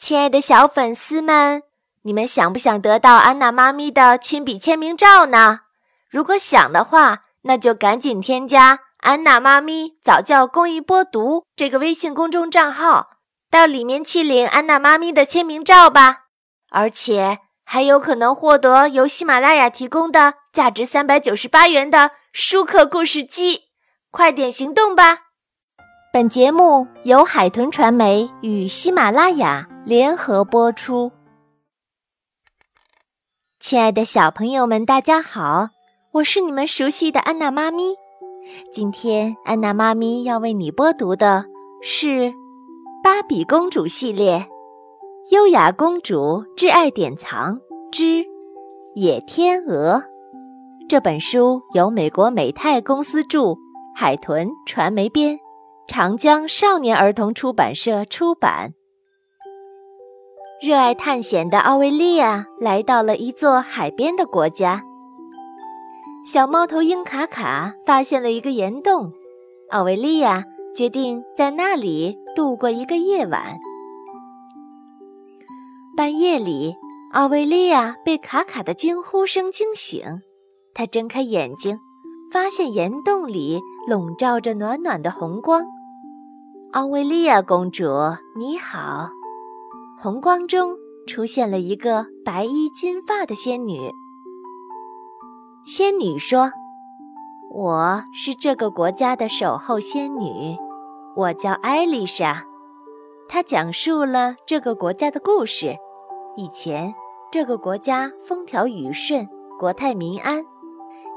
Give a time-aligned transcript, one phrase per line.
[0.00, 1.62] 亲爱的小粉丝们，
[2.02, 5.60] 你们想不想得到安娜妈咪的亲笔签名照呢？
[6.08, 13.10] 如果想的话，那就赶紧添加“安娜妈咪早教公益播读”这个微信公众账号，
[13.50, 16.24] 到里面去领安娜妈咪的签名照吧。
[16.70, 23.64] 而且还有可能获得由喜马拉雅提供的价值三百九十八元的舒克故事机，
[24.10, 25.18] 快点行动吧！
[26.10, 31.10] 本节目由海豚传媒与喜马拉雅联合播出。
[33.58, 35.70] 亲爱的小朋友们，大家好，
[36.12, 37.96] 我是你们熟悉的安娜妈咪。
[38.70, 41.44] 今天安娜妈咪要为你播读的
[41.82, 42.06] 是
[43.02, 44.46] 《芭比公主系列：
[45.32, 47.58] 优雅公主挚爱典藏
[47.90, 48.24] 之
[48.94, 49.94] 野天鹅》
[50.88, 53.56] 这本书，由美国美泰公司著，
[53.96, 55.36] 海豚传媒编。
[55.88, 58.72] 长江少年儿童出版社出版。
[60.62, 64.84] 热爱探险的奥维利亚来到了一座海边的国家。
[66.22, 69.10] 小猫头鹰卡卡发现了一个岩洞，
[69.70, 70.44] 奥维利亚
[70.76, 73.58] 决定在那里度过一个夜晚。
[75.96, 76.76] 半夜里，
[77.12, 80.20] 奥维利亚被卡卡的惊呼声惊醒，
[80.74, 81.78] 她睁开眼睛，
[82.30, 83.58] 发现岩洞里
[83.88, 85.64] 笼罩着暖暖的红光。
[86.72, 87.86] 奥维利亚公主，
[88.36, 89.08] 你好！
[90.02, 93.78] 红光中出现了一个白衣金发的仙女。
[95.62, 96.50] 仙女说
[97.52, 100.56] ：“我是这个国家的守候仙女，
[101.14, 102.42] 我叫艾丽莎。”
[103.28, 105.76] 她讲述了这个国家的故事。
[106.34, 106.94] 以前，
[107.30, 110.42] 这个国家风调雨顺，国泰民安。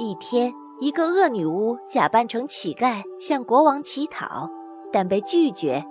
[0.00, 4.50] 一天，一个恶女巫假扮成乞丐，向国王乞讨。
[4.92, 5.84] 但被拒绝，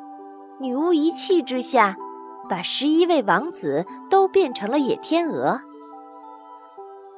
[0.60, 1.96] 女巫一气之下，
[2.50, 5.62] 把十一位王子都变成了野天鹅。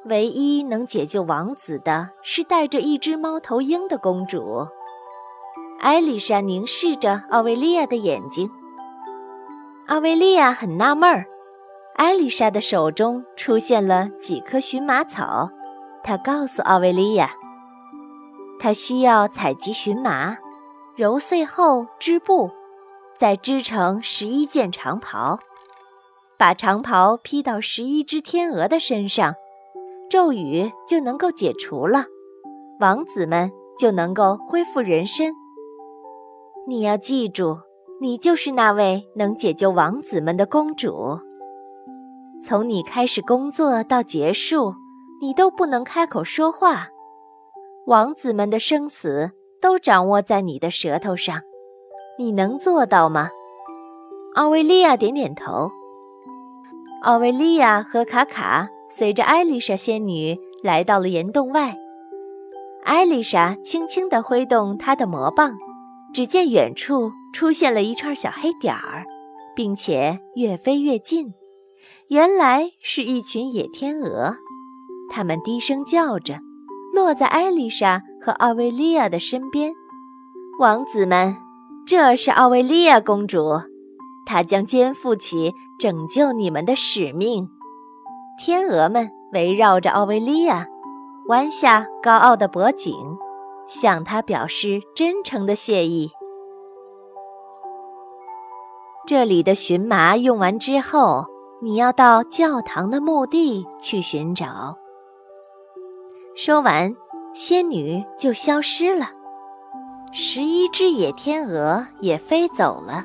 [0.04, 4.66] 唯一能解救王子的是带着一只猫头鹰的公主。
[5.80, 8.50] 艾丽莎凝视着奥维利亚的眼睛。
[9.86, 11.26] 奥维利亚很纳闷儿。
[11.96, 15.50] 艾丽莎的手中出现了几棵荨麻草，
[16.02, 17.30] 她告诉奥维利亚，
[18.58, 20.36] 她需要采集荨麻。
[20.96, 22.50] 揉碎后织布，
[23.16, 25.38] 再织成十一件长袍，
[26.36, 29.34] 把长袍披到十一只天鹅的身上，
[30.10, 32.04] 咒语就能够解除了，
[32.80, 35.32] 王子们就能够恢复人身。
[36.66, 37.58] 你要记住，
[38.00, 41.18] 你就是那位能解救王子们的公主。
[42.44, 44.74] 从你开始工作到结束，
[45.20, 46.88] 你都不能开口说话，
[47.86, 49.30] 王子们的生死。
[49.60, 51.40] 都掌握在你的舌头上，
[52.18, 53.28] 你能做到吗？
[54.34, 55.70] 奥维利亚点点头。
[57.02, 61.76] 奥维利亚和卡卡随着艾丽莎仙女来到了岩洞外。
[62.84, 65.56] 艾丽莎轻轻地挥动她的魔棒，
[66.12, 69.04] 只见远处出现了一串小黑点儿，
[69.54, 71.34] 并且越飞越近。
[72.08, 74.36] 原来是一群野天鹅，
[75.10, 76.38] 它们低声叫着，
[76.94, 78.02] 落在艾丽莎。
[78.24, 79.74] 和奥维利亚的身边，
[80.58, 81.36] 王子们，
[81.86, 83.60] 这是奥维利亚公主，
[84.24, 87.48] 她将肩负起拯救你们的使命。
[88.38, 90.66] 天鹅们围绕着奥维利亚，
[91.26, 92.94] 弯下高傲的脖颈，
[93.66, 96.10] 向她表示真诚的谢意。
[99.06, 101.26] 这里的荨麻用完之后，
[101.60, 104.76] 你要到教堂的墓地去寻找。
[106.34, 106.94] 说完。
[107.36, 109.08] 仙女就消失了，
[110.16, 113.04] 十一只野天鹅也飞走了。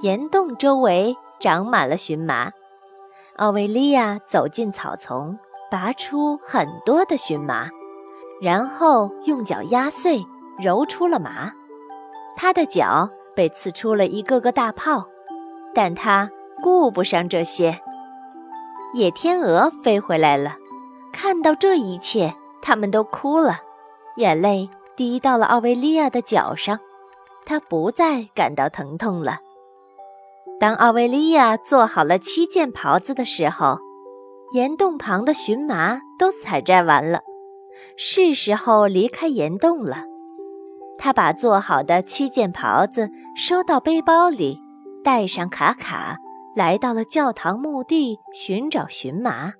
[0.00, 2.52] 岩洞周围长满了荨麻。
[3.34, 5.36] 奥维利亚走进草丛，
[5.72, 7.68] 拔出很多的荨麻，
[8.40, 10.24] 然后用脚压碎，
[10.56, 11.50] 揉出了麻。
[12.36, 15.08] 她的脚被刺出了一个个大泡，
[15.74, 16.30] 但她
[16.62, 17.76] 顾不上这些。
[18.92, 20.54] 野天鹅飞回来了，
[21.12, 22.32] 看到这一切。
[22.62, 23.58] 他们都哭了，
[24.16, 26.78] 眼泪滴到了奥维利亚的脚上，
[27.44, 29.38] 他不再感到疼痛了。
[30.60, 33.78] 当奥维利亚做好了七件袍子的时候，
[34.52, 37.20] 岩洞旁的荨麻都采摘完了，
[37.96, 40.04] 是时候离开岩洞了。
[40.96, 44.58] 他把做好的七件袍子收到背包里，
[45.02, 46.18] 带上卡卡，
[46.54, 49.54] 来到了教堂墓地寻找荨麻。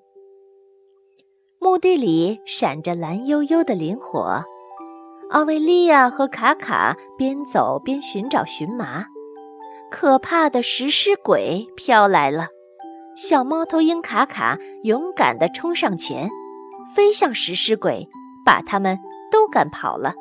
[1.59, 4.45] 墓地里闪着蓝悠悠的灵火，
[5.31, 9.07] 奥维利亚和卡卡边走边寻找荨麻，
[9.91, 12.49] 可怕的食尸鬼飘来了。
[13.17, 16.29] 小猫头鹰卡卡勇敢地冲上前，
[16.95, 18.09] 飞向食尸鬼，
[18.45, 18.99] 把他们
[19.31, 20.15] 都赶跑了。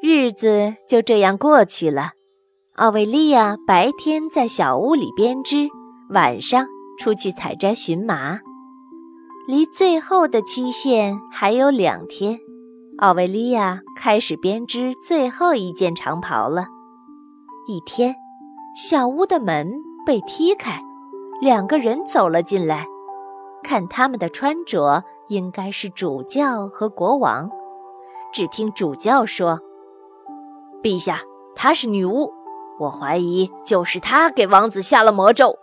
[0.00, 2.12] 日子就这样过去了。
[2.76, 5.68] 奥维利亚白天在小屋里编织，
[6.08, 6.66] 晚上
[6.98, 8.40] 出去采摘荨麻。
[9.46, 12.38] 离最后的期限还有两天，
[13.00, 16.66] 奥维利亚开始编织最后一件长袍了。
[17.66, 18.14] 一天，
[18.76, 19.72] 小屋的门
[20.04, 20.78] 被踢开。
[21.40, 22.84] 两个人走了进来，
[23.62, 27.48] 看他们的穿着，应该是主教和国王。
[28.34, 29.58] 只听主教说
[30.84, 31.20] ：“陛下，
[31.54, 32.30] 她是女巫，
[32.78, 35.56] 我怀疑就是她给王子下了魔咒。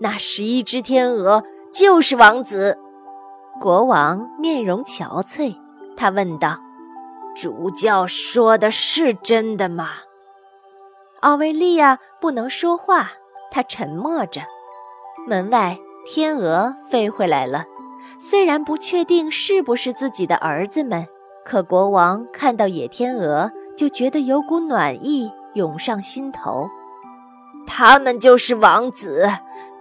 [0.00, 1.42] 那十一只天鹅
[1.72, 2.78] 就是王子。”
[3.60, 5.56] 国王面容憔悴，
[5.96, 6.56] 他问道
[7.34, 9.88] ：“主教说的是真的吗？”
[11.20, 13.12] 奥维利亚不能说话，
[13.50, 14.42] 他沉默着。
[15.26, 17.64] 门外，天鹅飞回来了。
[18.18, 21.06] 虽然不确定是不是自己的儿子们，
[21.44, 26.68] 可国王看到野天鹅，就觉得有股暖意涌上心头。
[27.66, 29.28] 他们就是王子，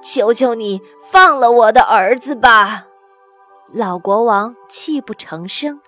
[0.01, 2.87] 求求你放了我的儿子吧！
[3.73, 5.81] 老国王泣不成声。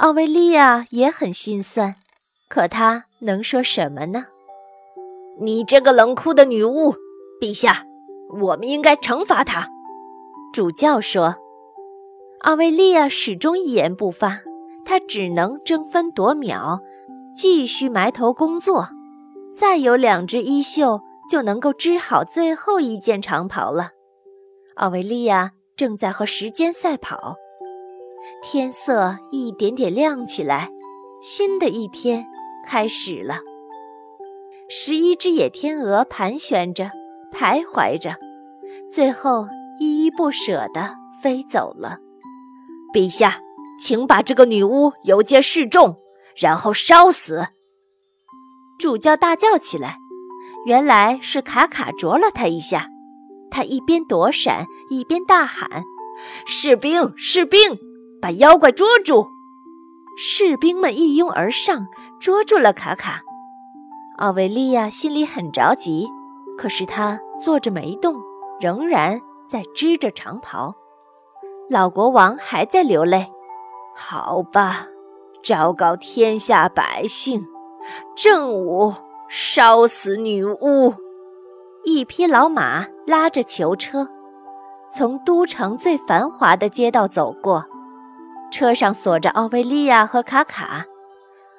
[0.00, 1.94] 奥维利亚也很心酸，
[2.48, 4.24] 可他能说什么呢？
[5.38, 6.94] 你这个冷酷的女巫，
[7.38, 7.84] 陛下！
[8.40, 9.68] 我们应该惩罚她，
[10.54, 11.36] 主教说。
[12.40, 14.40] 奥维利亚始终一言不发，
[14.86, 16.80] 她只能争分夺秒，
[17.36, 18.88] 继续埋头工作。
[19.52, 23.90] 再有两只衣袖，就能够织好最后一件长袍了。
[24.76, 27.36] 奥维利亚正在和时间赛跑，
[28.42, 30.70] 天色一点点亮起来，
[31.20, 32.26] 新的一天
[32.66, 33.40] 开始了。
[34.68, 36.90] 十一只野天鹅盘旋着。
[37.32, 38.16] 徘徊着，
[38.90, 39.46] 最后
[39.78, 41.98] 依依不舍地飞走了。
[42.92, 43.40] 陛下，
[43.80, 45.96] 请把这个女巫游街示众，
[46.34, 47.46] 然后烧死！
[48.80, 49.96] 主教大叫起来。
[50.66, 52.88] 原来是卡卡啄了他一下，
[53.48, 55.84] 他一边躲闪，一边大喊
[56.44, 57.78] ：“士兵，士兵，
[58.20, 59.26] 把妖怪捉住！”
[60.16, 61.86] 士兵们一拥而上，
[62.20, 63.22] 捉住了卡卡。
[64.18, 66.06] 奥维利亚心里很着急。
[66.58, 68.16] 可是他坐着没动，
[68.60, 70.74] 仍然在织着长袍。
[71.70, 73.26] 老国王还在流泪。
[73.96, 74.86] 好吧，
[75.42, 77.46] 昭告天下百姓，
[78.14, 78.92] 正午
[79.30, 80.92] 烧死女巫。
[81.84, 84.06] 一匹老马拉着囚车，
[84.92, 87.64] 从都城最繁华的街道走过，
[88.50, 90.84] 车上锁着奥维利亚和卡卡。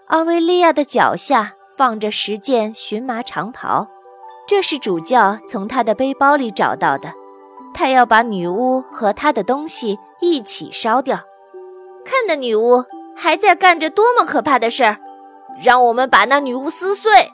[0.08, 3.88] 奥维利亚的脚下放着十件荨麻长袍。
[4.48, 7.14] 这是主教从他的背包里找到的，
[7.74, 11.18] 他要把女巫和他的东西一起烧掉。
[12.04, 12.84] 看那女巫
[13.16, 14.98] 还在干着多么可怕的事儿！
[15.64, 17.32] 让我们把那女巫撕碎！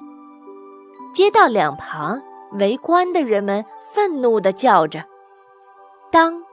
[1.13, 2.21] 街道两旁
[2.59, 5.05] 围观的人们愤怒地叫着：“，
[6.11, 6.43] 当！”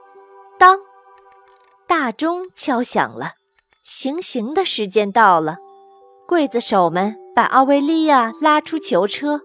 [1.87, 3.33] 大钟敲响了，
[3.83, 5.57] 行刑的时间到了。
[6.27, 9.41] 刽子手们把奥维利亚拉出囚车。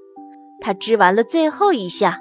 [0.61, 2.21] 他织完了最后一下，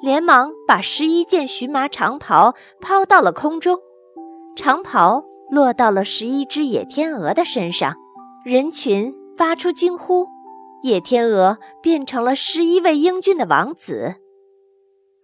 [0.00, 3.78] 连忙把十一件荨麻长袍抛到了空中，
[4.56, 7.94] 长袍落到了十一只野天鹅的身上，
[8.44, 10.26] 人群发出惊呼，
[10.82, 14.16] 野天鹅变成了十一位英俊的王子。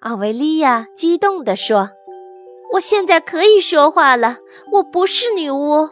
[0.00, 1.90] 奥维利亚激动地说
[2.73, 4.38] ：“我现在可以说话了，
[4.73, 5.88] 我不是女巫，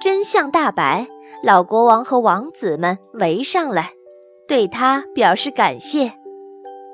[0.00, 1.06] 真相大白。”
[1.42, 3.90] 老国王和王子们围上来。
[4.46, 6.12] 对他表示感谢，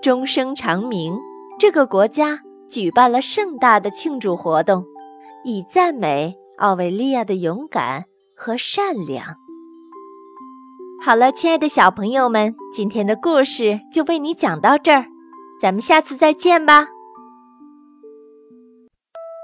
[0.00, 1.18] 终生长明。
[1.58, 4.86] 这个国家举办了盛大的庆祝活动，
[5.44, 8.04] 以赞美奥维利亚的勇敢
[8.34, 9.36] 和善良。
[11.00, 15.06] 好了，亲爱的小朋友们，今天的故事就为你讲到这儿，
[15.60, 16.88] 咱们下次再见吧。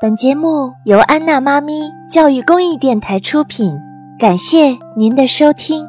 [0.04, 3.74] 本节目由安娜妈咪教育公益电台出品，
[4.18, 5.82] 感谢您的收听。